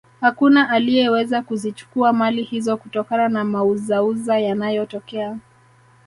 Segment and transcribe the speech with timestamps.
[0.21, 5.37] hakuna aliyeweza kuzichukua mali hizo kutokana na mauzauza yanayotokea